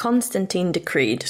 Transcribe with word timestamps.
Constantine 0.00 0.72
decreed, 0.72 1.26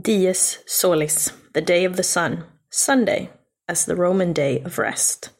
Dies 0.00 0.60
Solis, 0.64 1.32
the 1.54 1.60
day 1.60 1.84
of 1.84 1.96
the 1.96 2.04
sun, 2.04 2.44
Sunday, 2.70 3.30
as 3.68 3.84
the 3.84 3.96
Roman 3.96 4.32
day 4.32 4.60
of 4.60 4.78
rest. 4.78 5.30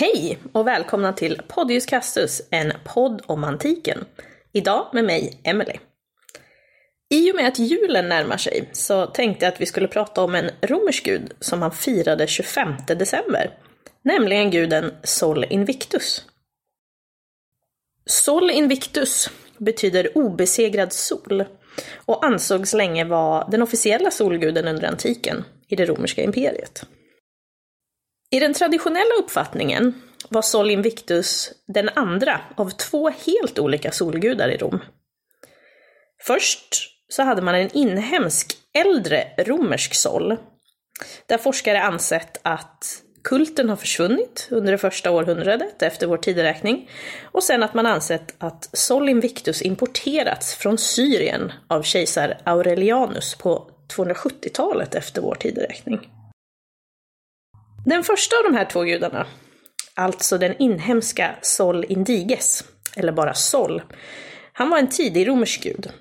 Hej 0.00 0.38
och 0.52 0.66
välkomna 0.66 1.12
till 1.12 1.40
Podius 1.48 1.86
Castus, 1.86 2.42
en 2.50 2.72
podd 2.84 3.22
om 3.26 3.44
antiken. 3.44 4.04
Idag 4.52 4.86
med 4.92 5.04
mig, 5.04 5.40
Emily. 5.42 5.72
I 7.10 7.32
och 7.32 7.36
med 7.36 7.48
att 7.48 7.58
julen 7.58 8.08
närmar 8.08 8.36
sig 8.36 8.68
så 8.72 9.06
tänkte 9.06 9.44
jag 9.44 9.54
att 9.54 9.60
vi 9.60 9.66
skulle 9.66 9.88
prata 9.88 10.22
om 10.22 10.34
en 10.34 10.50
romersk 10.62 11.04
gud 11.04 11.32
som 11.40 11.60
man 11.60 11.72
firade 11.72 12.26
25 12.26 12.72
december, 12.86 13.58
nämligen 14.02 14.50
guden 14.50 14.94
Sol 15.02 15.44
Invictus. 15.50 16.24
Sol 18.06 18.50
Invictus 18.50 19.30
betyder 19.58 20.18
obesegrad 20.18 20.92
sol 20.92 21.44
och 21.96 22.24
ansågs 22.24 22.74
länge 22.74 23.04
vara 23.04 23.48
den 23.48 23.62
officiella 23.62 24.10
solguden 24.10 24.68
under 24.68 24.88
antiken 24.88 25.44
i 25.68 25.76
det 25.76 25.86
romerska 25.86 26.22
imperiet. 26.22 26.86
I 28.32 28.40
den 28.40 28.54
traditionella 28.54 29.14
uppfattningen 29.18 30.02
var 30.28 30.42
Sol 30.42 30.70
Invictus 30.70 31.52
den 31.66 31.88
andra 31.88 32.40
av 32.56 32.70
två 32.70 33.10
helt 33.10 33.58
olika 33.58 33.92
solgudar 33.92 34.48
i 34.48 34.56
Rom. 34.56 34.78
Först 36.22 36.90
så 37.08 37.22
hade 37.22 37.42
man 37.42 37.54
en 37.54 37.76
inhemsk 37.76 38.56
äldre 38.74 39.24
romersk 39.38 39.94
sol, 39.94 40.36
där 41.26 41.38
forskare 41.38 41.82
ansett 41.82 42.40
att 42.42 43.02
kulten 43.24 43.68
har 43.68 43.76
försvunnit 43.76 44.48
under 44.50 44.72
det 44.72 44.78
första 44.78 45.10
århundradet 45.10 45.82
efter 45.82 46.06
vår 46.06 46.16
tideräkning, 46.16 46.90
och 47.24 47.42
sen 47.42 47.62
att 47.62 47.74
man 47.74 47.86
ansett 47.86 48.34
att 48.38 48.70
Sol 48.72 49.08
Invictus 49.08 49.62
importerats 49.62 50.54
från 50.54 50.78
Syrien 50.78 51.52
av 51.68 51.82
kejsar 51.82 52.38
Aurelianus 52.44 53.34
på 53.34 53.70
270-talet 53.96 54.94
efter 54.94 55.22
vår 55.22 55.34
tideräkning. 55.34 56.10
Den 57.84 58.04
första 58.04 58.36
av 58.36 58.42
de 58.42 58.54
här 58.54 58.64
två 58.64 58.82
gudarna, 58.82 59.26
alltså 59.94 60.38
den 60.38 60.56
inhemska 60.58 61.36
Sol 61.42 61.84
Indiges, 61.88 62.64
eller 62.96 63.12
bara 63.12 63.34
Sol, 63.34 63.82
han 64.52 64.70
var 64.70 64.78
en 64.78 64.88
tidig 64.88 65.28
romersk 65.28 65.62
gud. 65.62 65.92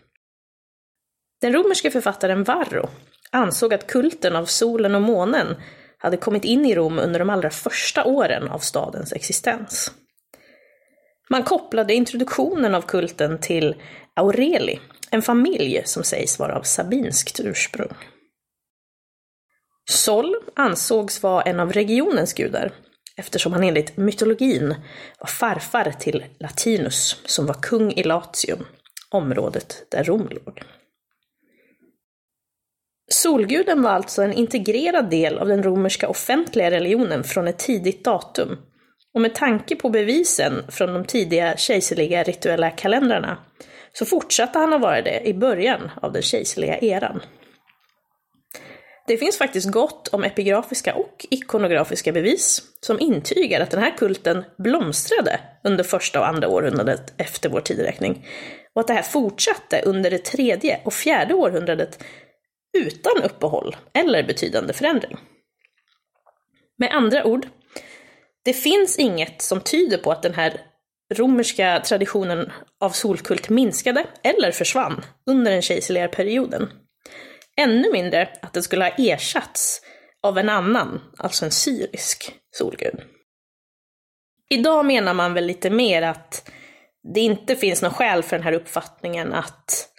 Den 1.42 1.54
romerske 1.54 1.92
författaren 1.92 2.44
Varro 2.44 2.90
ansåg 3.32 3.74
att 3.74 3.88
kulten 3.88 4.36
av 4.36 4.46
solen 4.46 4.96
och 4.96 5.02
månen 5.02 5.56
hade 5.98 6.18
kommit 6.18 6.46
in 6.46 6.66
i 6.66 6.76
Rom 6.76 7.00
under 7.00 7.20
de 7.20 7.30
allra 7.30 7.50
första 7.50 8.04
åren 8.04 8.50
av 8.50 8.60
stadens 8.60 9.14
existens. 9.14 9.92
Man 11.30 11.44
kopplade 11.44 11.94
introduktionen 11.94 12.76
av 12.76 12.82
kulten 12.82 13.40
till 13.40 13.76
Aureli, 14.16 14.80
en 15.12 15.22
familj 15.22 15.82
som 15.86 16.04
sägs 16.04 16.40
vara 16.40 16.56
av 16.56 16.64
sabinskt 16.64 17.40
ursprung. 17.40 17.94
Sol 19.90 20.36
ansågs 20.56 21.24
vara 21.24 21.42
en 21.42 21.60
av 21.60 21.74
regionens 21.74 22.34
gudar, 22.34 22.72
eftersom 23.18 23.54
han 23.54 23.64
enligt 23.64 23.98
mytologin 23.98 24.76
var 25.20 25.28
farfar 25.28 25.92
till 26.00 26.26
Latinus, 26.40 27.22
som 27.26 27.46
var 27.46 27.54
kung 27.54 27.92
i 27.92 28.04
Latium, 28.04 28.66
området 29.10 29.86
där 29.92 30.04
Rom 30.04 30.30
låg. 30.32 30.62
Solguden 33.12 33.82
var 33.82 33.90
alltså 33.90 34.22
en 34.22 34.34
integrerad 34.34 35.10
del 35.10 35.38
av 35.38 35.48
den 35.48 35.64
romerska 35.64 36.10
offentliga 36.10 36.72
religionen 36.72 37.24
från 37.24 37.48
ett 37.48 37.60
tidigt 37.60 38.04
datum, 38.04 38.58
och 39.14 39.22
med 39.22 39.36
tanke 39.36 39.76
på 39.76 39.90
bevisen 39.90 40.64
från 40.70 40.94
de 40.94 41.06
tidiga 41.06 41.58
kejserliga 41.58 42.24
rituella 42.24 42.72
kalendrarna 42.72 43.38
så 43.94 44.06
fortsatte 44.06 44.60
han 44.60 44.74
att 44.74 44.82
vara 44.82 45.02
det 45.02 45.22
i 45.28 45.34
början 45.34 45.92
av 46.02 46.14
den 46.14 46.22
kejserliga 46.22 46.78
eran. 46.78 47.22
Det 49.10 49.18
finns 49.18 49.38
faktiskt 49.38 49.72
gott 49.72 50.08
om 50.08 50.24
epigrafiska 50.24 50.96
och 50.96 51.26
ikonografiska 51.30 52.12
bevis 52.12 52.62
som 52.80 53.00
intygar 53.00 53.62
att 53.62 53.72
den 53.72 53.84
här 53.84 53.98
kulten 53.98 54.44
blomstrade 54.58 55.40
under 55.64 55.84
första 55.84 56.20
och 56.20 56.28
andra 56.28 56.48
århundradet 56.48 57.14
efter 57.18 57.50
vår 57.50 57.62
tideräkning. 57.62 58.28
Och 58.74 58.82
att 58.82 58.88
det 58.88 58.94
här 58.94 59.02
fortsatte 59.02 59.82
under 59.86 60.12
det 60.12 60.26
tredje 60.26 60.80
och 60.86 60.94
fjärde 60.94 61.34
århundradet 61.34 62.04
utan 62.78 63.24
uppehåll 63.24 63.76
eller 63.94 64.24
betydande 64.24 64.74
förändring. 64.74 65.18
Med 66.78 66.92
andra 66.92 67.26
ord, 67.26 67.48
det 68.46 68.54
finns 68.54 69.00
inget 69.00 69.42
som 69.42 69.62
tyder 69.62 69.98
på 69.98 70.12
att 70.12 70.24
den 70.24 70.34
här 70.34 70.62
romerska 71.14 71.82
traditionen 71.86 72.52
av 72.80 72.90
solkult 72.90 73.50
minskade 73.50 74.06
eller 74.24 74.52
försvann 74.52 75.02
under 75.26 75.52
den 75.52 75.62
kejserliga 75.62 76.08
perioden. 76.08 76.70
Ännu 77.60 77.92
mindre 77.92 78.30
att 78.42 78.54
den 78.54 78.64
skulle 78.64 78.84
ha 78.84 78.92
ersatts 78.98 79.82
av 80.24 80.38
en 80.38 80.50
annan, 80.50 81.02
alltså 81.18 81.46
en 81.46 81.52
syrisk 81.52 82.36
solgud. 82.52 83.02
Idag 84.50 84.86
menar 84.86 85.14
man 85.14 85.34
väl 85.34 85.46
lite 85.46 85.70
mer 85.70 86.02
att 86.02 86.52
det 87.14 87.20
inte 87.20 87.56
finns 87.56 87.82
någon 87.82 87.94
skäl 87.94 88.24
för 88.24 88.36
den 88.36 88.44
här 88.44 88.54
uppfattningen 88.54 89.34
att 89.34 89.90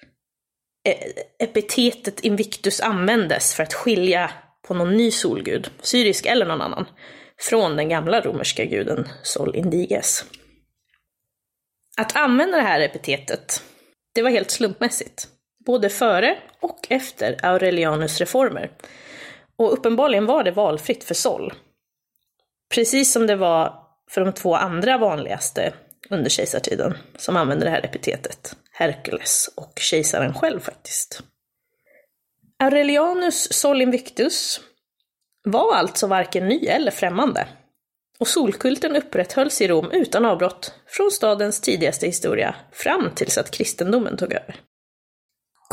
eh, 0.88 1.46
epitetet 1.48 2.20
Invictus 2.20 2.80
användes 2.80 3.54
för 3.54 3.62
att 3.62 3.74
skilja 3.74 4.30
på 4.68 4.74
någon 4.74 4.96
ny 4.96 5.10
solgud, 5.10 5.70
syrisk 5.80 6.26
eller 6.26 6.46
någon 6.46 6.60
annan, 6.60 6.86
från 7.40 7.76
den 7.76 7.88
gamla 7.88 8.20
romerska 8.20 8.64
guden 8.64 9.08
Sol 9.22 9.56
Indiges. 9.56 10.24
Att 11.96 12.16
använda 12.16 12.56
det 12.56 12.62
här 12.62 12.80
epitetet, 12.80 13.62
det 14.14 14.22
var 14.22 14.30
helt 14.30 14.50
slumpmässigt 14.50 15.28
både 15.66 15.88
före 15.88 16.38
och 16.60 16.86
efter 16.90 17.46
Aurelianus 17.46 18.18
reformer. 18.18 18.70
Och 19.56 19.72
uppenbarligen 19.72 20.26
var 20.26 20.44
det 20.44 20.50
valfritt 20.50 21.04
för 21.04 21.14
Sol. 21.14 21.52
Precis 22.74 23.12
som 23.12 23.26
det 23.26 23.36
var 23.36 23.74
för 24.10 24.24
de 24.24 24.32
två 24.32 24.54
andra 24.54 24.98
vanligaste 24.98 25.72
under 26.10 26.30
kejsartiden, 26.30 26.98
som 27.16 27.36
använde 27.36 27.64
det 27.64 27.70
här 27.70 27.84
epitetet. 27.84 28.56
Herkules 28.72 29.50
och 29.56 29.72
kejsaren 29.80 30.34
själv 30.34 30.60
faktiskt. 30.60 31.22
Aurelianus 32.58 33.52
Sol 33.52 33.82
Invictus 33.82 34.60
var 35.44 35.74
alltså 35.74 36.06
varken 36.06 36.48
ny 36.48 36.66
eller 36.66 36.90
främmande. 36.90 37.48
Och 38.18 38.28
solkulten 38.28 38.96
upprätthölls 38.96 39.60
i 39.60 39.68
Rom 39.68 39.90
utan 39.92 40.24
avbrott 40.24 40.74
från 40.86 41.10
stadens 41.10 41.60
tidigaste 41.60 42.06
historia 42.06 42.54
fram 42.72 43.10
tills 43.14 43.38
att 43.38 43.50
kristendomen 43.50 44.16
tog 44.16 44.32
över. 44.32 44.56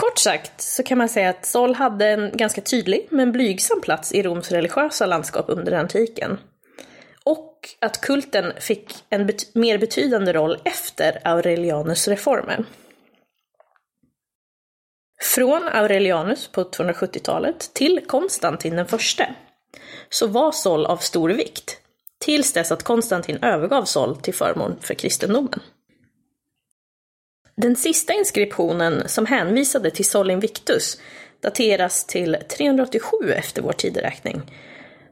Kort 0.02 0.18
sagt 0.20 0.62
så 0.62 0.84
kan 0.84 0.98
man 0.98 1.10
säga 1.10 1.30
att 1.30 1.46
Sol 1.46 1.76
hade 1.76 2.08
en 2.08 2.32
ganska 2.38 2.62
tydlig 2.62 3.08
men 3.10 3.32
blygsam 3.32 3.82
plats 3.82 4.12
i 4.12 4.24
Roms 4.24 4.52
religiösa 4.52 5.06
landskap 5.06 5.46
under 5.48 5.72
antiken. 5.72 6.40
Och 7.24 7.70
att 7.82 8.02
kulten 8.02 8.54
fick 8.60 8.94
en 9.10 9.28
bet 9.28 9.56
mer 9.56 9.78
betydande 9.78 10.34
roll 10.34 10.58
efter 10.64 11.22
Aurelianus 11.24 12.08
reformer. 12.08 12.66
Från 15.22 15.64
Aurelianus 15.68 16.48
på 16.48 16.64
270-talet 16.64 17.74
till 17.74 18.02
Konstantin 18.08 18.76
den 18.76 18.88
förste 18.88 19.36
så 20.10 20.28
var 20.28 20.52
Sol 20.52 20.86
av 20.86 20.98
stor 20.98 21.30
vikt, 21.30 21.78
tills 22.20 22.54
dess 22.54 22.72
att 22.72 22.84
Konstantin 22.84 23.44
övergav 23.44 23.86
Sol 23.86 24.16
till 24.16 24.34
förmån 24.34 24.76
för 24.82 24.94
kristendomen. 24.94 25.60
Den 27.62 27.76
sista 27.76 28.14
inskriptionen 28.14 29.10
som 29.10 29.26
hänvisade 29.26 29.92
till 29.92 30.06
Sol 30.06 30.32
Invictus 30.32 31.02
dateras 31.42 32.06
till 32.06 32.38
387 32.50 33.32
efter 33.32 33.62
vår 33.62 33.74
tideräkning. 33.74 34.42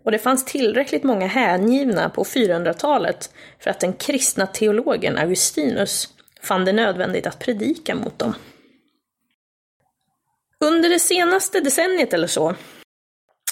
Och 0.03 0.12
det 0.12 0.19
fanns 0.19 0.45
tillräckligt 0.45 1.03
många 1.03 1.27
hängivna 1.27 2.09
på 2.09 2.24
400-talet 2.24 3.33
för 3.59 3.69
att 3.69 3.80
den 3.80 3.94
kristna 3.94 4.47
teologen 4.47 5.18
Augustinus 5.18 6.09
fann 6.42 6.65
det 6.65 6.74
nödvändigt 6.74 7.27
att 7.27 7.39
predika 7.39 7.95
mot 7.95 8.19
dem. 8.19 8.33
Under 10.59 10.89
det 10.89 11.00
senaste 11.00 11.59
decenniet 11.59 12.13
eller 12.13 12.27
så, 12.27 12.56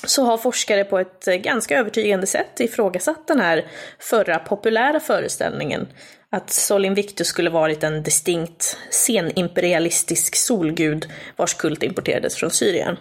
så 0.06 0.24
har 0.24 0.38
forskare 0.38 0.84
på 0.84 1.00
ett 1.00 1.28
eh, 1.28 1.36
ganska 1.36 1.78
övertygande 1.78 2.28
sätt 2.28 2.60
ifrågasatt 2.60 3.28
den 3.28 3.40
här 3.40 3.66
förra 4.00 4.40
populära 4.40 5.00
föreställningen 5.00 5.88
att 6.30 6.50
Sol 6.50 6.86
Invictus 6.86 7.28
skulle 7.28 7.50
varit 7.50 7.84
en 7.84 8.04
distinkt 8.04 8.78
senimperialistisk 8.90 10.36
solgud 10.36 11.10
vars 11.36 11.54
kult 11.54 11.84
importerades 11.84 12.36
från 12.36 12.52
Syrien. 12.52 12.98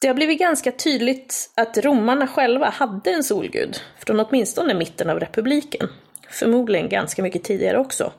Det 0.00 0.08
har 0.08 0.14
blivit 0.14 0.38
ganska 0.38 0.72
tydligt 0.72 1.50
att 1.54 1.78
romarna 1.78 2.26
själva 2.26 2.68
hade 2.68 3.10
en 3.10 3.24
solgud 3.24 3.80
från 4.06 4.20
åtminstone 4.20 4.74
mitten 4.74 5.10
av 5.10 5.20
republiken. 5.20 5.88
Förmodligen 6.30 6.88
ganska 6.88 7.22
mycket 7.22 7.44
tidigare 7.44 7.78
också. 7.78 8.12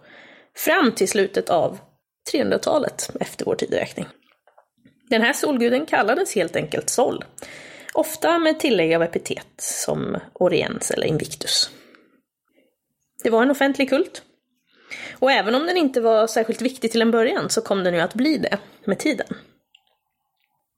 Fram 0.57 0.91
till 0.91 1.09
slutet 1.09 1.49
av 1.49 1.79
300-talet 2.33 3.09
efter 3.19 3.45
vår 3.45 3.55
tideräkning. 3.55 4.05
Den 5.09 5.21
här 5.21 5.33
solguden 5.33 5.85
kallades 5.85 6.35
helt 6.35 6.55
enkelt 6.55 6.89
Sol. 6.89 7.25
Ofta 7.93 8.39
med 8.39 8.59
tillägg 8.59 8.93
av 8.93 9.03
epitet 9.03 9.47
som 9.57 10.17
Oriens 10.33 10.91
eller 10.91 11.07
Invictus. 11.07 11.69
Det 13.23 13.29
var 13.29 13.41
en 13.41 13.51
offentlig 13.51 13.89
kult. 13.89 14.23
Och 15.19 15.31
även 15.31 15.55
om 15.55 15.65
den 15.65 15.77
inte 15.77 16.01
var 16.01 16.27
särskilt 16.27 16.61
viktig 16.61 16.91
till 16.91 17.01
en 17.01 17.11
början 17.11 17.49
så 17.49 17.61
kom 17.61 17.83
den 17.83 17.93
ju 17.93 17.99
att 17.99 18.13
bli 18.13 18.37
det 18.37 18.57
med 18.85 18.99
tiden. 18.99 19.27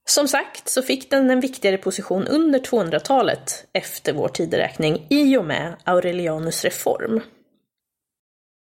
Som 0.10 0.28
sagt 0.28 0.70
så 0.70 0.82
fick 0.82 1.10
den 1.10 1.30
en 1.30 1.40
viktigare 1.40 1.78
position 1.78 2.28
under 2.28 2.60
200-talet 2.60 3.68
efter 3.74 4.14
vår 4.14 4.28
tideräkning 4.28 5.08
i 5.10 5.38
och 5.38 5.46
med 5.46 5.76
Aurelianus 5.84 6.64
reform. 6.64 7.22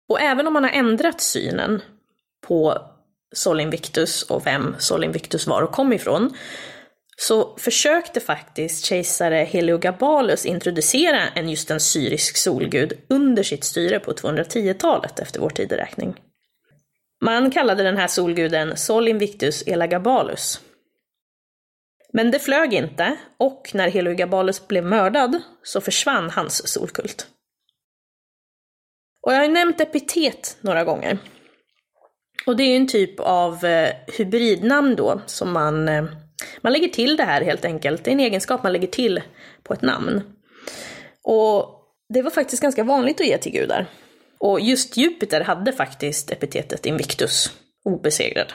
Och 0.08 0.20
även 0.20 0.46
om 0.46 0.52
man 0.52 0.64
har 0.64 0.70
ändrat 0.70 1.20
synen 1.20 1.82
på 2.46 2.78
Sol 3.34 3.60
Invictus 3.60 4.22
och 4.22 4.46
vem 4.46 4.76
Sol 4.78 5.04
Invictus 5.04 5.46
var 5.46 5.62
och 5.62 5.72
kom 5.72 5.92
ifrån, 5.92 6.36
så 7.16 7.56
försökte 7.58 8.20
faktiskt 8.20 8.84
kejsare 8.84 9.36
Heliogabalus 9.36 10.46
introducera 10.46 11.28
en 11.34 11.48
just 11.48 11.70
en 11.70 11.80
syrisk 11.80 12.36
solgud 12.36 12.92
under 13.08 13.42
sitt 13.42 13.64
styre 13.64 13.98
på 13.98 14.12
210-talet 14.12 15.18
efter 15.18 15.40
vår 15.40 15.50
tideräkning. 15.50 16.14
Man 17.20 17.50
kallade 17.50 17.82
den 17.82 17.96
här 17.96 18.08
solguden 18.08 18.76
Sol 18.76 19.08
Invictus 19.08 19.62
Elagabalus 19.66 20.60
men 22.16 22.30
det 22.30 22.38
flög 22.38 22.74
inte, 22.74 23.16
och 23.36 23.70
när 23.74 23.90
Heliogabalus 23.90 24.68
blev 24.68 24.84
mördad 24.84 25.42
så 25.62 25.80
försvann 25.80 26.30
hans 26.30 26.72
solkult. 26.72 27.26
Och 29.22 29.32
jag 29.32 29.36
har 29.36 29.44
ju 29.44 29.52
nämnt 29.52 29.80
epitet 29.80 30.56
några 30.60 30.84
gånger. 30.84 31.18
Och 32.46 32.56
det 32.56 32.62
är 32.62 32.68
ju 32.68 32.76
en 32.76 32.88
typ 32.88 33.20
av 33.20 33.64
eh, 33.64 33.90
hybridnamn 34.06 34.96
då 34.96 35.20
som 35.26 35.52
man, 35.52 35.88
eh, 35.88 36.04
man 36.60 36.72
lägger 36.72 36.88
till 36.88 37.16
det 37.16 37.24
här 37.24 37.40
helt 37.40 37.64
enkelt. 37.64 38.04
Det 38.04 38.10
är 38.10 38.12
en 38.12 38.20
egenskap 38.20 38.62
man 38.62 38.72
lägger 38.72 38.88
till 38.88 39.22
på 39.62 39.74
ett 39.74 39.82
namn. 39.82 40.22
Och 41.22 41.80
det 42.14 42.22
var 42.22 42.30
faktiskt 42.30 42.62
ganska 42.62 42.84
vanligt 42.84 43.20
att 43.20 43.26
ge 43.26 43.38
till 43.38 43.52
gudar. 43.52 43.86
Och 44.38 44.60
just 44.60 44.96
Jupiter 44.96 45.40
hade 45.40 45.72
faktiskt 45.72 46.30
epitetet 46.30 46.86
Invictus, 46.86 47.50
obesegrad. 47.84 48.52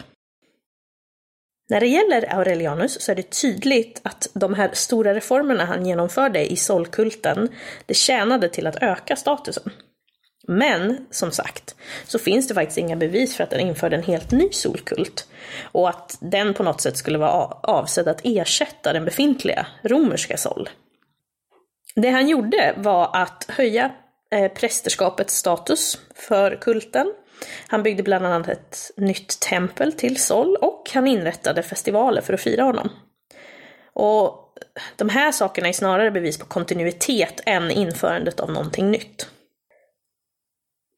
När 1.69 1.79
det 1.79 1.87
gäller 1.87 2.35
Aurelianus 2.35 3.01
så 3.01 3.11
är 3.11 3.15
det 3.15 3.41
tydligt 3.41 4.01
att 4.03 4.29
de 4.33 4.53
här 4.53 4.69
stora 4.73 5.13
reformerna 5.13 5.65
han 5.65 5.85
genomförde 5.85 6.51
i 6.51 6.55
solkulten, 6.55 7.49
det 7.85 7.93
tjänade 7.93 8.49
till 8.49 8.67
att 8.67 8.83
öka 8.83 9.15
statusen. 9.15 9.71
Men, 10.51 11.05
som 11.11 11.31
sagt, 11.31 11.75
så 12.07 12.19
finns 12.19 12.47
det 12.47 12.53
faktiskt 12.53 12.77
inga 12.77 12.95
bevis 12.95 13.35
för 13.35 13.43
att 13.43 13.51
han 13.51 13.61
införde 13.61 13.95
en 13.95 14.03
helt 14.03 14.31
ny 14.31 14.49
solkult. 14.51 15.27
Och 15.71 15.89
att 15.89 16.17
den 16.21 16.53
på 16.53 16.63
något 16.63 16.81
sätt 16.81 16.97
skulle 16.97 17.17
vara 17.17 17.31
avsedd 17.63 18.07
att 18.07 18.21
ersätta 18.23 18.93
den 18.93 19.05
befintliga 19.05 19.67
romerska 19.83 20.37
sol. 20.37 20.69
Det 21.95 22.09
han 22.09 22.27
gjorde 22.27 22.73
var 22.77 23.09
att 23.13 23.45
höja 23.49 23.91
eh, 24.31 24.51
prästerskapets 24.51 25.35
status 25.35 25.99
för 26.15 26.55
kulten 26.61 27.13
han 27.67 27.83
byggde 27.83 28.03
bland 28.03 28.25
annat 28.25 28.47
ett 28.47 28.91
nytt 28.97 29.39
tempel 29.39 29.93
till 29.93 30.21
Sol 30.21 30.55
och 30.55 30.89
han 30.93 31.07
inrättade 31.07 31.63
festivaler 31.63 32.21
för 32.21 32.33
att 32.33 32.41
fira 32.41 32.63
honom. 32.63 32.89
Och 33.93 34.53
de 34.95 35.09
här 35.09 35.31
sakerna 35.31 35.67
är 35.67 35.73
snarare 35.73 36.11
bevis 36.11 36.37
på 36.37 36.45
kontinuitet 36.45 37.41
än 37.45 37.71
införandet 37.71 38.39
av 38.39 38.51
någonting 38.51 38.91
nytt. 38.91 39.29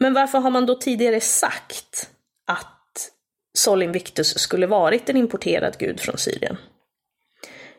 Men 0.01 0.13
varför 0.13 0.39
har 0.39 0.49
man 0.49 0.65
då 0.65 0.75
tidigare 0.75 1.19
sagt 1.19 2.09
att 2.47 3.09
Sol 3.57 3.83
Invictus 3.83 4.39
skulle 4.39 4.67
varit 4.67 5.09
en 5.09 5.17
importerad 5.17 5.77
gud 5.79 5.99
från 5.99 6.17
Syrien? 6.17 6.57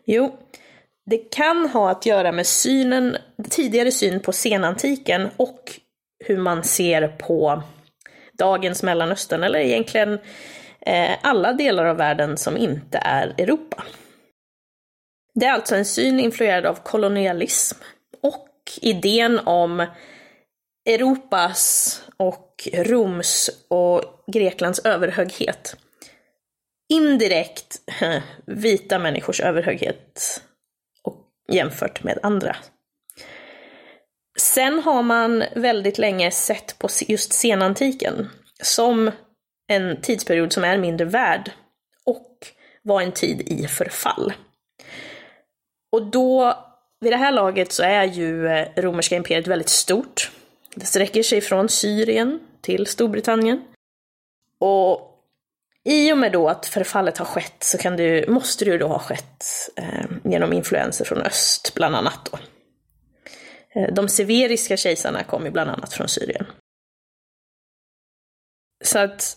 Jo, 0.05 0.39
det 1.07 1.17
kan 1.17 1.69
ha 1.69 1.91
att 1.91 2.07
göra 2.07 2.33
med 2.33 2.47
synen, 2.47 3.17
tidigare 3.51 3.93
syn 3.93 4.21
på 4.21 4.33
senantiken 4.33 5.29
och 5.37 5.73
hur 6.25 6.39
man 6.39 6.65
ser 6.65 7.09
på 7.09 7.63
dagens 8.33 8.83
Mellanöstern, 8.83 9.43
eller 9.43 9.59
egentligen 9.59 10.19
eh, 10.81 11.11
alla 11.23 11.53
delar 11.53 11.85
av 11.85 11.97
världen 11.97 12.37
som 12.37 12.57
inte 12.57 12.99
är 12.99 13.35
Europa. 13.39 13.85
Det 15.35 15.47
är 15.47 15.53
alltså 15.53 15.77
en 15.77 15.85
syn 15.85 16.21
influerad 16.21 16.67
av 16.67 16.75
kolonialism 16.75 17.79
och 18.21 18.49
idén 18.81 19.39
om 19.39 19.87
Europas 20.87 22.03
och 22.17 22.69
Roms 22.73 23.51
och 23.69 24.25
Greklands 24.33 24.79
överhöghet. 24.79 25.77
Indirekt 26.89 27.77
vita 28.47 28.99
människors 28.99 29.41
överhöghet 29.41 30.43
och 31.03 31.17
jämfört 31.53 32.03
med 32.03 32.19
andra 32.23 32.57
Sen 34.39 34.79
har 34.79 35.03
man 35.03 35.45
väldigt 35.57 35.99
länge 35.99 36.31
sett 36.31 36.79
på 36.79 36.89
just 37.09 37.33
senantiken 37.33 38.29
som 38.63 39.11
en 39.69 40.01
tidsperiod 40.01 40.53
som 40.53 40.65
är 40.65 40.79
mindre 40.79 41.05
värd 41.07 41.51
och 42.05 42.47
var 42.83 43.03
en 43.03 43.13
tid 43.13 43.41
i 43.41 43.67
förfall. 43.67 44.33
Och 45.93 46.07
då, 46.07 46.59
vid 47.01 47.13
det 47.13 47.17
här 47.17 47.33
laget 47.33 47.73
så 47.73 47.83
är 47.83 48.05
ju 48.05 48.49
eh, 48.49 48.69
romerska 48.77 49.17
imperiet 49.17 49.47
väldigt 49.47 49.69
stort. 49.69 50.32
Det 50.75 50.87
sträcker 50.87 51.23
sig 51.23 51.41
från 51.41 51.69
Syrien 51.69 52.41
till 52.61 52.87
Storbritannien. 52.87 53.65
Och 54.59 55.09
i 55.85 56.13
och 56.13 56.19
med 56.19 56.33
då 56.33 56.49
att 56.49 56.67
förfallet 56.67 57.19
har 57.19 57.27
skett 57.27 57.65
så 57.65 57.79
kan 57.79 57.97
du, 57.97 58.25
måste 58.29 58.65
det 58.65 58.71
ju 58.71 58.79
då 58.79 58.87
ha 58.87 58.99
skett 58.99 59.45
eh, 59.77 60.11
genom 60.25 60.53
influenser 60.53 61.05
från 61.05 61.19
öst, 61.19 61.75
bland 61.75 61.97
annat 61.97 62.31
då. 62.33 62.39
Eh, 63.81 63.95
de 63.95 64.09
severiska 64.09 64.77
kejsarna 64.77 65.25
kom 65.25 65.45
ju 65.45 65.51
bland 65.51 65.71
annat 65.71 65.93
från 65.93 66.09
Syrien. 66.09 66.47
Så 68.85 68.99
att 68.99 69.37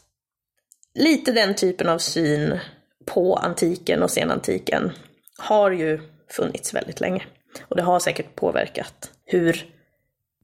lite 0.93 1.31
den 1.31 1.55
typen 1.55 1.89
av 1.89 1.97
syn 1.97 2.59
på 3.05 3.35
antiken 3.35 4.03
och 4.03 4.11
senantiken 4.11 4.91
har 5.37 5.71
ju 5.71 6.01
funnits 6.29 6.73
väldigt 6.73 6.99
länge. 6.99 7.25
Och 7.61 7.75
det 7.75 7.81
har 7.81 7.99
säkert 7.99 8.35
påverkat 8.35 9.11
hur 9.25 9.74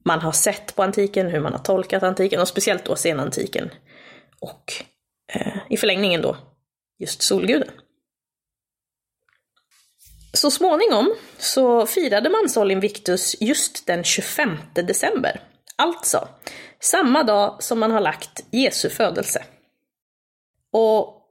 man 0.04 0.20
har 0.20 0.32
sett 0.32 0.76
på 0.76 0.82
antiken, 0.82 1.26
hur 1.30 1.40
man 1.40 1.52
har 1.52 1.58
tolkat 1.58 2.02
antiken 2.02 2.40
och 2.40 2.48
speciellt 2.48 2.84
då 2.84 2.96
senantiken. 2.96 3.70
Och 4.40 4.72
eh, 5.32 5.58
i 5.70 5.76
förlängningen 5.76 6.22
då 6.22 6.36
just 6.98 7.22
solguden. 7.22 7.70
Så 10.32 10.50
småningom 10.50 11.14
så 11.38 11.86
firade 11.86 12.30
man 12.30 12.48
Sol 12.48 12.70
Invictus 12.70 13.36
just 13.40 13.86
den 13.86 14.04
25 14.04 14.56
december. 14.74 15.40
Alltså 15.76 16.28
samma 16.80 17.22
dag 17.22 17.62
som 17.62 17.78
man 17.78 17.90
har 17.90 18.00
lagt 18.00 18.44
Jesu 18.50 18.90
födelse. 18.90 19.44
Och 20.72 21.22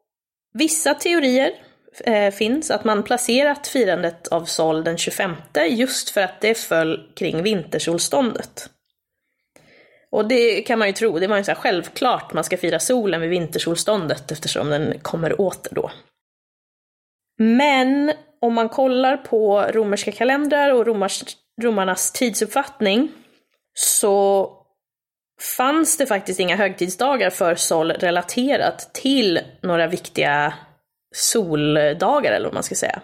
vissa 0.53 0.93
teorier 0.93 1.51
eh, 2.00 2.31
finns 2.31 2.71
att 2.71 2.83
man 2.83 3.03
placerat 3.03 3.67
firandet 3.67 4.27
av 4.27 4.45
Sol 4.45 4.83
den 4.83 4.98
25 4.98 5.36
just 5.69 6.10
för 6.10 6.21
att 6.21 6.41
det 6.41 6.57
föll 6.57 7.12
kring 7.15 7.43
vintersolståndet. 7.43 8.69
Och 10.12 10.27
det 10.27 10.62
kan 10.62 10.79
man 10.79 10.88
ju 10.88 10.93
tro, 10.93 11.19
det 11.19 11.27
var 11.27 11.38
ju 11.38 11.43
så 11.43 11.51
här 11.51 11.60
självklart 11.60 12.33
man 12.33 12.43
ska 12.43 12.57
fira 12.57 12.79
solen 12.79 13.21
vid 13.21 13.29
vintersolståndet 13.29 14.31
eftersom 14.31 14.69
den 14.69 15.00
kommer 15.00 15.41
åter 15.41 15.75
då. 15.75 15.91
Men 17.38 18.13
om 18.41 18.53
man 18.53 18.69
kollar 18.69 19.17
på 19.17 19.62
romerska 19.62 20.12
kalendrar 20.12 20.74
och 20.74 20.86
romars, 20.86 21.24
romarnas 21.62 22.12
tidsuppfattning 22.12 23.12
så 23.74 24.50
fanns 25.57 25.98
det 25.98 26.05
faktiskt 26.05 26.39
inga 26.39 26.55
högtidsdagar 26.55 27.29
för 27.29 27.55
Sol 27.55 27.91
relaterat 27.91 28.93
till 28.93 29.39
några 29.62 29.88
viktiga 29.88 30.53
soldagar 31.11 32.31
eller 32.31 32.45
vad 32.45 32.53
man 32.53 32.63
ska 32.63 32.75
säga. 32.75 33.01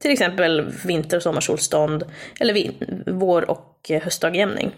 Till 0.00 0.10
exempel 0.10 0.72
vinter 0.86 1.16
och 1.16 1.22
sommarsolstånd 1.22 2.04
eller 2.40 2.72
vår 3.12 3.50
och 3.50 3.90
höstdagjämning. 4.02 4.74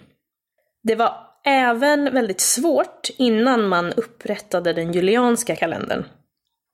Det 0.83 0.95
var 0.95 1.30
även 1.45 2.14
väldigt 2.14 2.40
svårt 2.40 3.09
innan 3.16 3.69
man 3.69 3.92
upprättade 3.92 4.73
den 4.73 4.92
julianska 4.92 5.57
kalendern. 5.57 6.04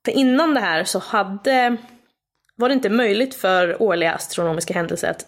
För 0.05 0.11
innan 0.11 0.53
det 0.53 0.59
här 0.59 0.83
så 0.83 0.99
hade 0.99 1.77
var 2.55 2.69
det 2.69 2.73
inte 2.73 2.89
möjligt 2.89 3.35
för 3.35 3.81
årliga 3.81 4.13
astronomiska 4.13 4.73
händelser 4.73 5.09
att 5.09 5.25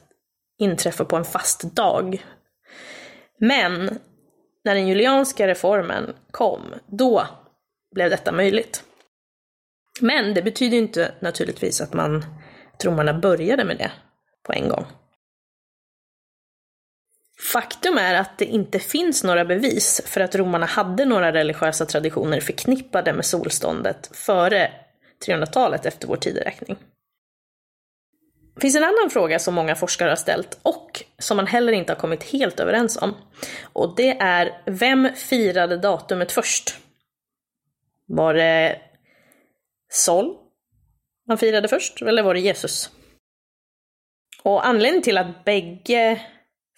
inträffa 0.60 1.06
på 1.06 1.16
en 1.16 1.26
fast 1.26 1.62
dag. 1.62 2.26
Men 3.40 4.00
när 4.66 4.76
den 4.76 4.88
julianska 4.88 5.48
reformen 5.48 6.14
kom, 6.32 6.62
då 6.86 7.28
blev 7.96 8.10
detta 8.10 8.32
möjligt. 8.32 8.84
Men 10.02 10.34
det 10.34 10.42
betyder 10.42 10.78
inte 10.78 11.12
naturligtvis 11.20 11.82
att 11.82 11.94
man 11.94 12.26
att 12.74 12.86
romarna 12.86 13.14
började 13.14 13.64
med 13.64 13.78
det 13.78 13.92
på 14.44 14.54
en 14.54 14.70
gång. 14.70 14.86
Faktum 17.54 17.98
är 17.98 18.14
att 18.14 18.38
det 18.38 18.46
inte 18.46 18.80
finns 18.80 19.24
några 19.24 19.46
bevis 19.46 20.02
för 20.06 20.22
att 20.22 20.36
romarna 20.36 20.66
hade 20.66 21.06
några 21.06 21.34
religiösa 21.34 21.86
traditioner 21.86 22.40
förknippade 22.40 23.14
med 23.14 23.26
solståndet 23.26 24.10
före 24.14 24.72
300-talet 25.28 25.86
efter 25.86 26.08
vår 26.08 26.16
tideräkning. 26.16 26.78
Det 28.56 28.62
finns 28.62 28.76
en 28.76 28.84
annan 28.84 29.10
fråga 29.10 29.40
som 29.40 29.54
många 29.54 29.76
forskare 29.76 30.10
har 30.10 30.16
ställt 30.16 30.60
och 30.62 31.04
som 31.20 31.38
man 31.38 31.48
heller 31.48 31.74
inte 31.74 31.94
har 31.94 32.00
kommit 32.00 32.24
helt 32.24 32.60
överens 32.60 32.98
om. 32.98 33.16
Och 33.64 33.96
det 33.96 34.18
är, 34.20 34.62
vem 34.66 35.10
firade 35.16 35.78
datumet 35.78 36.32
först? 36.32 36.78
Var 38.08 38.34
det 38.34 38.82
Sol 39.90 40.36
man 41.30 41.38
firade 41.38 41.68
först, 41.68 42.02
eller 42.02 42.24
var 42.24 42.34
det 42.34 42.40
Jesus? 42.40 42.90
Och 44.44 44.68
anledningen 44.68 45.04
till 45.04 45.18
att 45.18 45.46
bägge 45.46 46.22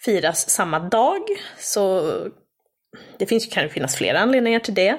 firas 0.04 0.50
samma 0.50 0.78
dag, 0.78 1.20
så 1.58 2.12
det 3.18 3.26
finns, 3.26 3.46
kan 3.46 3.68
finnas 3.68 3.96
flera 3.96 4.18
anledningar 4.18 4.60
till 4.60 4.74
det. 4.74 4.98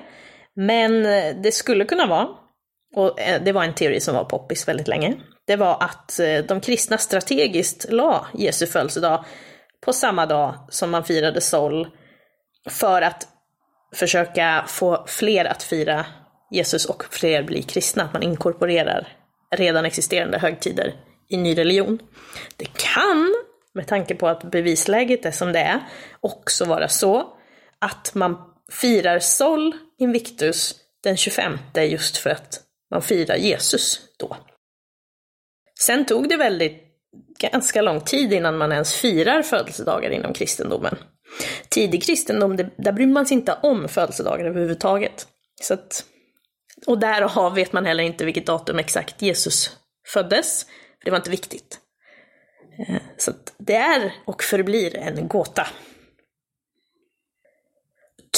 Men 0.55 1.05
eh, 1.05 1.35
det 1.43 1.51
skulle 1.51 1.85
kunna 1.85 2.05
vara, 2.05 2.27
och 2.95 3.19
eh, 3.19 3.43
det 3.43 3.51
var 3.51 3.63
en 3.63 3.75
teori 3.75 3.99
som 3.99 4.15
var 4.15 4.23
poppis 4.23 4.67
väldigt 4.67 4.87
länge, 4.87 5.15
det 5.47 5.55
var 5.55 5.83
att 5.83 6.19
eh, 6.19 6.37
de 6.37 6.61
kristna 6.61 6.97
strategiskt 6.97 7.85
la 7.89 8.27
Jesu 8.33 8.67
födelsedag 8.67 9.25
på 9.81 9.93
samma 9.93 10.25
dag 10.25 10.67
som 10.69 10.91
man 10.91 11.03
firade 11.03 11.41
Sol 11.41 11.87
för 12.69 13.01
att 13.01 13.27
försöka 13.95 14.65
få 14.67 15.05
fler 15.07 15.45
att 15.45 15.63
fira 15.63 16.05
Jesus 16.53 16.85
och 16.85 17.03
fler 17.09 17.43
blir 17.43 17.61
kristna, 17.61 18.03
att 18.03 18.13
man 18.13 18.23
inkorporerar 18.23 19.07
redan 19.55 19.85
existerande 19.85 20.39
högtider 20.39 20.93
i 21.29 21.37
ny 21.37 21.57
religion. 21.57 21.99
Det 22.57 22.65
kan, 22.65 23.35
med 23.73 23.87
tanke 23.87 24.15
på 24.15 24.27
att 24.27 24.43
bevisläget 24.43 25.25
är 25.25 25.31
som 25.31 25.51
det 25.51 25.59
är, 25.59 25.79
också 26.19 26.65
vara 26.65 26.87
så 26.87 27.37
att 27.79 28.15
man 28.15 28.37
firar 28.71 29.19
Sol 29.19 29.75
Invictus 29.99 30.75
den 31.03 31.17
25 31.17 31.57
just 31.75 32.17
för 32.17 32.29
att 32.29 32.61
man 32.91 33.01
firar 33.01 33.35
Jesus 33.35 33.99
då. 34.19 34.37
Sen 35.79 36.05
tog 36.05 36.29
det 36.29 36.37
väldigt 36.37 36.83
ganska 37.39 37.81
lång 37.81 38.01
tid 38.01 38.33
innan 38.33 38.57
man 38.57 38.71
ens 38.71 38.93
firar 38.93 39.41
födelsedagar 39.41 40.09
inom 40.09 40.33
kristendomen. 40.33 40.95
Tidig 41.69 42.03
kristendom, 42.03 42.55
det, 42.55 42.69
där 42.77 42.91
bryr 42.91 43.07
man 43.07 43.25
sig 43.25 43.37
inte 43.37 43.57
om 43.63 43.87
födelsedagar 43.87 44.45
överhuvudtaget. 44.45 45.27
Så 45.61 45.73
att 45.73 46.05
och 46.87 46.99
därav 46.99 47.55
vet 47.55 47.73
man 47.73 47.85
heller 47.85 48.03
inte 48.03 48.25
vilket 48.25 48.45
datum 48.45 48.79
exakt 48.79 49.21
Jesus 49.21 49.77
föddes, 50.07 50.63
för 50.63 51.05
det 51.05 51.11
var 51.11 51.17
inte 51.17 51.29
viktigt. 51.29 51.79
Eh, 52.79 53.01
så 53.17 53.31
det 53.57 53.75
är 53.75 54.13
och 54.25 54.43
förblir 54.43 54.97
en 54.97 55.27
gåta. 55.27 55.67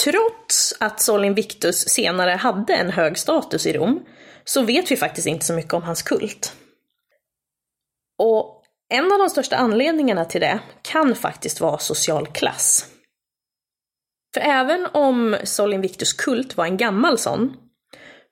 Trots 0.03 0.73
att 0.79 1.01
Sol 1.01 1.25
Invictus 1.25 1.89
senare 1.89 2.31
hade 2.31 2.75
en 2.75 2.89
hög 2.89 3.17
status 3.17 3.65
i 3.65 3.73
Rom, 3.73 4.05
så 4.43 4.61
vet 4.61 4.91
vi 4.91 4.97
faktiskt 4.97 5.27
inte 5.27 5.45
så 5.45 5.53
mycket 5.53 5.73
om 5.73 5.83
hans 5.83 6.01
kult. 6.01 6.53
Och 8.17 8.63
en 8.89 9.11
av 9.11 9.19
de 9.19 9.29
största 9.29 9.55
anledningarna 9.55 10.25
till 10.25 10.41
det 10.41 10.59
kan 10.81 11.15
faktiskt 11.15 11.61
vara 11.61 11.77
social 11.77 12.27
klass. 12.27 12.89
För 14.33 14.41
även 14.41 14.87
om 14.93 15.37
Sol 15.43 15.73
Invictus 15.73 16.13
kult 16.13 16.57
var 16.57 16.65
en 16.65 16.77
gammal 16.77 17.17
sån, 17.17 17.57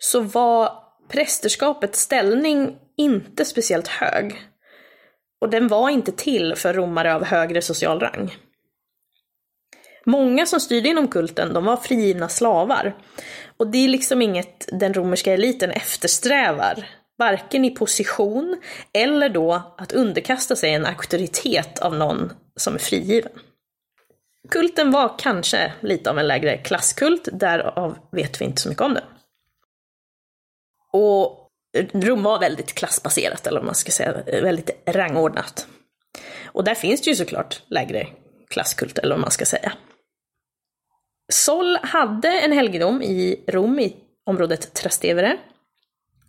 så 0.04 0.20
var 0.20 0.72
prästerskapets 1.10 2.00
ställning 2.00 2.76
inte 2.98 3.46
speciellt 3.46 3.88
hög. 3.88 4.42
Och 5.42 5.50
den 5.50 5.68
var 5.68 5.90
inte 5.90 6.12
till 6.12 6.56
för 6.56 6.74
romare 6.74 7.16
av 7.16 7.24
högre 7.24 7.62
social 7.62 8.00
rang. 8.00 8.38
Många 10.06 10.46
som 10.46 10.60
styrde 10.60 10.90
inom 10.90 11.08
kulten, 11.08 11.54
de 11.54 11.66
var 11.66 11.78
frigivna 11.78 12.30
slavar. 12.30 12.96
Och 13.58 13.68
det 13.68 13.78
är 13.78 13.88
liksom 13.88 14.22
inget 14.22 14.68
den 14.80 14.94
romerska 14.94 15.34
eliten 15.34 15.72
eftersträvar. 15.72 16.90
Varken 17.18 17.66
i 17.66 17.70
position 17.72 18.62
eller 18.94 19.30
då 19.30 19.76
att 19.78 19.92
underkasta 19.92 20.56
sig 20.56 20.74
en 20.74 20.86
auktoritet 20.86 21.80
av 21.80 21.96
någon 21.96 22.34
som 22.56 22.76
är 22.76 22.80
frigiven. 22.80 23.32
Kulten 24.50 24.92
var 24.92 25.20
kanske 25.20 25.74
lite 25.80 26.10
av 26.10 26.20
en 26.20 26.28
lägre 26.28 26.58
klasskult, 26.58 27.28
därav 27.32 27.98
vet 28.12 28.42
vi 28.42 28.46
inte 28.46 28.62
så 28.62 28.70
mycket 28.70 28.84
om 28.84 28.94
det. 28.94 29.04
Och 30.94 31.50
Rom 31.94 32.24
var 32.24 32.40
väldigt 32.40 32.74
klassbaserat, 32.74 33.48
eller 33.48 33.60
vad 33.60 33.66
man 33.66 33.76
ska 33.76 33.92
säga, 33.92 34.24
väldigt 34.26 34.70
rangordnat. 34.86 35.68
Och 36.46 36.64
där 36.64 36.76
finns 36.76 37.02
det 37.02 37.10
ju 37.10 37.16
såklart 37.16 37.62
lägre 37.68 38.08
klasskult, 38.50 38.98
eller 38.98 39.16
vad 39.16 39.22
man 39.22 39.32
ska 39.32 39.46
säga. 39.46 39.74
Sol 41.32 41.78
hade 41.82 42.30
en 42.30 42.52
helgedom 42.52 43.02
i 43.02 43.44
Rom, 43.48 43.80
i 43.80 43.96
området 44.26 44.74
Trastevere. 44.74 45.38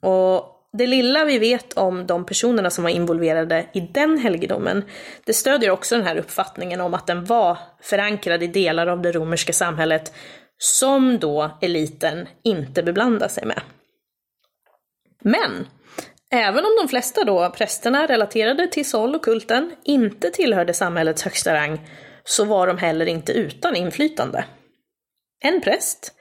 Och 0.01 0.51
det 0.73 0.87
lilla 0.87 1.25
vi 1.25 1.39
vet 1.39 1.73
om 1.73 2.07
de 2.07 2.27
personerna 2.27 2.71
som 2.71 2.85
var 2.85 2.91
involverade 2.91 3.67
i 3.73 3.81
den 3.81 4.19
helgedomen, 4.19 4.85
det 5.25 5.33
stödjer 5.33 5.71
också 5.71 5.97
den 5.97 6.05
här 6.05 6.17
uppfattningen 6.17 6.81
om 6.81 6.95
att 6.95 7.07
den 7.07 7.25
var 7.25 7.59
förankrad 7.81 8.43
i 8.43 8.47
delar 8.47 8.87
av 8.87 9.03
det 9.03 9.13
romerska 9.13 9.53
samhället 9.53 10.13
som 10.59 11.19
då 11.19 11.59
eliten 11.61 12.29
inte 12.43 12.83
beblandade 12.83 13.33
sig 13.33 13.47
med. 13.47 13.61
Men 15.25 15.69
även 16.31 16.65
om 16.65 16.77
de 16.83 16.89
flesta 16.89 17.25
då 17.25 17.51
prästerna 17.51 18.07
relaterade 18.07 18.67
till 18.67 18.89
Sol 18.89 19.15
och 19.15 19.25
kulten 19.25 19.77
inte 19.85 20.31
tillhörde 20.31 20.75
samhällets 20.75 21.23
högsta 21.23 21.55
rang 21.55 21.89
så 22.25 22.45
var 22.45 22.67
de 22.67 22.79
heller 22.79 23.07
inte 23.07 23.33
utan 23.33 23.77
inflytande. 23.77 24.45
En 25.45 25.61
präst, 25.61 26.13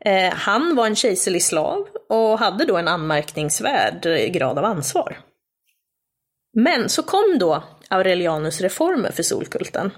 eh, 0.00 0.32
han 0.32 0.74
var 0.74 0.86
en 0.86 0.96
kejserlig 0.96 1.42
slav 1.42 1.88
och 2.08 2.38
hade 2.38 2.64
då 2.64 2.76
en 2.76 2.88
anmärkningsvärd 2.88 4.06
eh, 4.06 4.26
grad 4.26 4.58
av 4.58 4.64
ansvar. 4.64 5.18
Men 6.54 6.88
så 6.88 7.02
kom 7.02 7.38
då 7.38 7.64
Aurelianus 7.88 8.60
reformer 8.60 9.12
för 9.12 9.22
solkulten. 9.22 9.90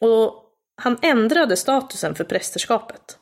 Och 0.00 0.44
han 0.76 0.98
ändrade 1.02 1.56
statusen 1.56 2.14
för 2.14 2.24
prästerskapet. 2.24 3.18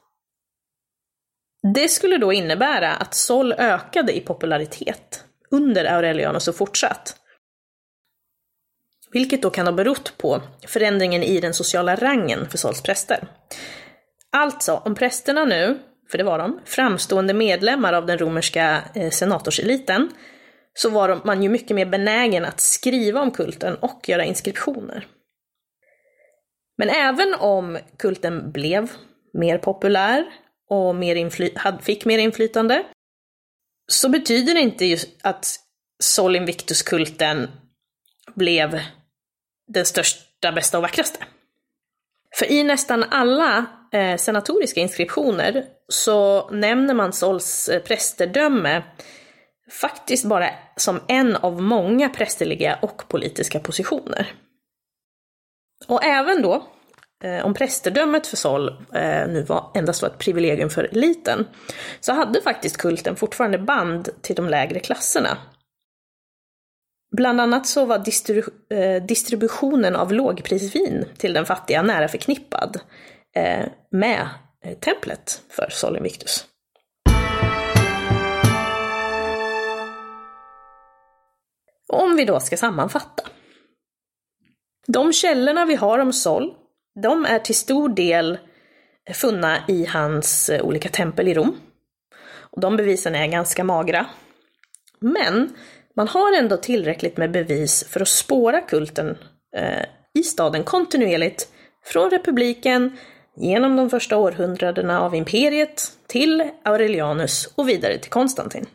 Det 1.63 1.89
skulle 1.89 2.19
då 2.19 2.33
innebära 2.33 2.95
att 2.95 3.15
Sol 3.15 3.53
ökade 3.53 4.17
i 4.17 4.21
popularitet 4.21 5.25
under 5.51 5.85
Aurelianus 5.85 6.49
och 6.49 6.57
fortsatt. 6.57 7.17
Vilket 9.13 9.43
då 9.43 9.51
kan 9.51 9.67
ha 9.67 9.73
berott 9.73 10.15
på 10.19 10.43
förändringen 10.67 11.23
i 11.23 11.41
den 11.41 11.55
sociala 11.55 11.97
rangen 11.97 12.49
för 12.51 12.59
Sols 12.59 12.83
präster. 12.83 13.29
Alltså, 14.33 14.83
om 14.85 14.95
prästerna 14.95 15.45
nu, 15.45 15.79
för 16.11 16.19
det 16.19 16.25
var 16.25 16.39
de, 16.39 16.61
framstående 16.65 17.35
medlemmar 17.35 17.93
av 17.93 18.07
den 18.07 18.19
romerska 18.19 18.83
eh, 18.95 19.11
senatorseliten, 19.11 20.11
så 20.75 20.91
var 20.91 21.21
man 21.25 21.43
ju 21.43 21.49
mycket 21.49 21.77
mer 21.77 21.87
benägen 21.87 22.45
att 22.45 22.61
skriva 22.61 23.21
om 23.21 23.31
kulten 23.31 23.75
och 23.75 24.09
göra 24.09 24.25
inskriptioner. 24.25 25.07
Men 26.79 26.89
även 26.89 27.35
om 27.35 27.79
kulten 27.99 28.53
blev 28.53 28.91
mer 29.33 29.59
populär 29.59 30.25
och 30.73 30.95
mer 30.95 31.81
fick 31.83 32.05
mer 32.05 32.19
inflytande, 32.19 32.85
så 33.93 34.09
betyder 34.09 34.55
det 34.55 34.61
inte 34.61 34.85
just 34.85 35.09
att 35.23 35.57
Sol 36.03 36.37
Invictus-kulten 36.37 37.51
blev 38.35 38.81
den 39.67 39.87
största, 39.87 40.53
bästa 40.53 40.79
och 40.79 40.83
vackraste. 40.83 41.25
För 42.39 42.53
i 42.53 42.65
nästan 42.65 43.03
alla 43.03 43.67
eh, 43.93 44.17
senatoriska 44.17 44.81
inskriptioner 44.81 45.65
så 45.89 46.51
nämner 46.51 46.95
man 46.95 47.13
Sols 47.13 47.69
eh, 47.69 47.83
prästerdöme 47.83 48.83
faktiskt 49.71 50.25
bara 50.25 50.51
som 50.77 51.01
en 51.09 51.37
av 51.37 51.63
många 51.63 52.09
prästerliga 52.09 52.79
och 52.83 53.09
politiska 53.09 53.61
positioner. 53.61 54.33
Och 55.89 56.05
även 56.05 56.43
då 56.43 56.67
Eh, 57.23 57.47
om 57.47 57.55
prästerdömet 57.55 58.27
för 58.27 58.37
Sol 58.37 58.69
eh, 58.69 59.29
nu 59.29 59.45
var, 59.49 59.71
endast 59.75 60.03
var 60.03 60.09
ett 60.09 60.19
privilegium 60.19 60.71
för 60.71 60.85
eliten, 60.85 61.47
så 62.01 62.13
hade 62.13 62.43
faktiskt 62.43 62.77
kulten 62.77 63.17
fortfarande 63.17 63.59
band 63.59 64.09
till 64.23 64.37
de 64.37 64.49
lägre 64.49 64.81
klasserna. 64.81 65.39
Bland 67.17 67.41
annat 67.41 67.67
så 67.67 67.85
var 67.85 67.99
distribu 67.99 68.43
eh, 68.71 69.03
distributionen 69.03 69.97
av 69.97 70.13
lågprisvin 70.13 71.05
till 71.19 71.33
den 71.33 71.47
fattiga 71.47 71.83
nära 71.83 72.09
förknippad 72.09 72.81
med 73.91 74.29
templet 74.81 75.43
för 75.49 75.69
Sol 75.71 75.97
Invictus. 75.97 76.47
Om 81.89 82.17
vi 82.17 82.25
då 82.25 82.41
ska 82.41 82.57
sammanfatta. 82.57 83.23
De 84.87 85.13
källorna 85.13 85.65
vi 85.65 85.75
har 85.75 85.99
om 85.99 86.13
Sol 86.13 86.55
de 86.95 87.25
är 87.25 87.39
till 87.39 87.55
stor 87.55 87.89
del 87.89 88.39
funna 89.15 89.59
i 89.69 89.87
hans 89.87 90.49
eh, 90.49 90.63
olika 90.63 90.89
tempel 90.89 91.29
i 91.29 91.35
Rom. 91.35 91.61
Och 92.35 92.61
de 92.61 92.77
bevisen 92.77 93.15
är 93.15 93.27
ganska 93.27 93.65
magra. 93.65 94.07
Men 95.01 95.57
man 95.97 96.09
har 96.09 96.39
ändå 96.39 96.57
tillräckligt 96.57 97.17
med 97.17 97.31
bevis 97.31 97.85
för 97.89 98.01
att 98.01 98.09
spåra 98.09 98.61
kulten 98.61 99.19
eh, 99.57 99.85
i 100.15 100.23
staden 100.23 100.65
kontinuerligt 100.65 101.49
från 101.85 102.11
republiken, 102.11 102.97
genom 103.37 103.77
de 103.77 103.91
första 103.91 104.17
århundradena 104.17 105.01
av 105.01 105.15
imperiet, 105.15 105.93
till 106.07 106.51
Aurelianus 106.63 107.53
och 107.55 107.69
vidare 107.69 107.99
till 107.99 108.11
Konstantin. 108.11 108.67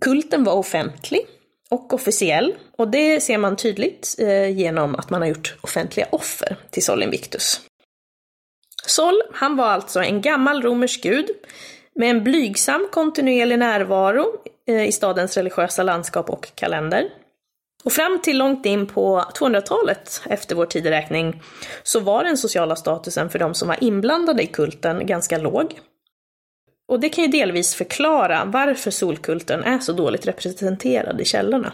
Kulten 0.00 0.44
var 0.44 0.52
offentlig 0.52 1.20
och 1.70 1.94
officiell 1.94 2.54
och 2.78 2.88
det 2.88 3.20
ser 3.20 3.38
man 3.38 3.56
tydligt 3.56 4.14
eh, 4.18 4.48
genom 4.48 4.94
att 4.94 5.10
man 5.10 5.20
har 5.20 5.28
gjort 5.28 5.56
offentliga 5.60 6.06
offer 6.12 6.56
till 6.70 6.84
Sol 6.84 7.02
Invictus. 7.02 7.60
Sol, 8.86 9.22
han 9.32 9.56
var 9.56 9.66
alltså 9.66 10.00
en 10.00 10.20
gammal 10.20 10.62
romersk 10.62 11.02
gud 11.02 11.26
med 11.94 12.10
en 12.10 12.24
blygsam 12.24 12.88
kontinuerlig 12.92 13.58
närvaro 13.58 14.26
eh, 14.68 14.84
i 14.84 14.92
stadens 14.92 15.36
religiösa 15.36 15.82
landskap 15.82 16.30
och 16.30 16.54
kalender. 16.54 17.10
Och 17.84 17.92
fram 17.92 18.20
till 18.22 18.38
långt 18.38 18.66
in 18.66 18.86
på 18.86 19.24
200-talet 19.34 20.22
efter 20.26 20.54
vår 20.54 20.66
tideräkning 20.66 21.42
så 21.82 22.00
var 22.00 22.24
den 22.24 22.36
sociala 22.36 22.76
statusen 22.76 23.30
för 23.30 23.38
de 23.38 23.54
som 23.54 23.68
var 23.68 23.84
inblandade 23.84 24.42
i 24.42 24.46
kulten 24.46 25.06
ganska 25.06 25.38
låg. 25.38 25.80
Och 26.88 27.00
det 27.00 27.08
kan 27.08 27.24
ju 27.24 27.30
delvis 27.30 27.74
förklara 27.74 28.44
varför 28.44 28.90
solkulten 28.90 29.64
är 29.64 29.78
så 29.78 29.92
dåligt 29.92 30.26
representerad 30.26 31.20
i 31.20 31.24
källorna. 31.24 31.72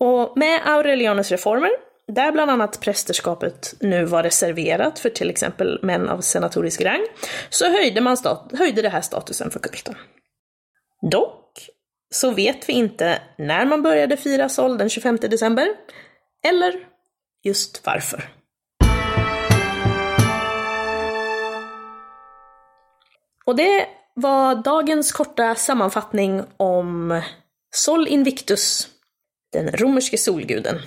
Och 0.00 0.32
med 0.36 0.60
Aurelianus 0.64 1.30
reformer, 1.30 1.70
där 2.12 2.32
bland 2.32 2.50
annat 2.50 2.80
prästerskapet 2.80 3.74
nu 3.80 4.04
var 4.04 4.22
reserverat 4.22 4.98
för 4.98 5.10
till 5.10 5.30
exempel 5.30 5.78
män 5.82 6.08
av 6.08 6.20
senatorisk 6.20 6.80
rang, 6.82 7.06
så 7.50 7.68
höjde, 7.68 8.00
man 8.00 8.16
höjde 8.52 8.82
det 8.82 8.88
här 8.88 9.00
statusen 9.00 9.50
för 9.50 9.60
kulten. 9.60 9.94
Dock 11.10 11.68
så 12.10 12.30
vet 12.30 12.68
vi 12.68 12.72
inte 12.72 13.22
när 13.38 13.66
man 13.66 13.82
började 13.82 14.16
fira 14.16 14.48
Sol 14.48 14.78
den 14.78 14.88
25 14.88 15.16
december, 15.16 15.68
eller 16.44 16.74
just 17.42 17.86
varför. 17.86 18.28
Och 23.46 23.56
det 23.56 23.88
var 24.14 24.54
dagens 24.54 25.12
korta 25.12 25.54
sammanfattning 25.54 26.42
om 26.56 27.20
Sol 27.74 28.08
Invictus, 28.08 28.88
den 29.52 29.70
romerske 29.70 30.18
solguden. 30.18 30.78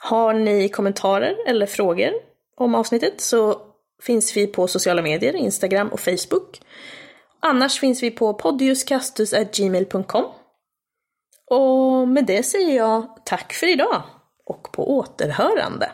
Har 0.00 0.34
ni 0.34 0.68
kommentarer 0.68 1.36
eller 1.46 1.66
frågor 1.66 2.12
om 2.56 2.74
avsnittet 2.74 3.20
så 3.20 3.60
finns 4.02 4.36
vi 4.36 4.46
på 4.46 4.68
sociala 4.68 5.02
medier, 5.02 5.36
Instagram 5.36 5.88
och 5.88 6.00
Facebook. 6.00 6.60
Annars 7.40 7.80
finns 7.80 8.02
vi 8.02 8.10
på 8.10 8.34
podiuscastus.gmail.com. 8.34 10.24
Och 11.50 12.08
med 12.08 12.26
det 12.26 12.42
säger 12.42 12.76
jag 12.76 13.16
tack 13.24 13.52
för 13.52 13.66
idag 13.66 14.02
och 14.44 14.72
på 14.72 14.96
återhörande. 14.96 15.90